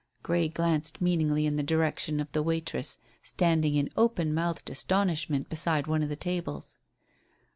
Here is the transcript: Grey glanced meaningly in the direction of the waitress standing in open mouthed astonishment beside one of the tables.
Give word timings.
Grey 0.23 0.47
glanced 0.47 0.99
meaningly 0.99 1.45
in 1.45 1.57
the 1.57 1.61
direction 1.61 2.19
of 2.19 2.31
the 2.31 2.41
waitress 2.41 2.97
standing 3.21 3.75
in 3.75 3.87
open 3.95 4.33
mouthed 4.33 4.67
astonishment 4.71 5.47
beside 5.47 5.85
one 5.85 6.01
of 6.01 6.09
the 6.09 6.15
tables. 6.15 6.79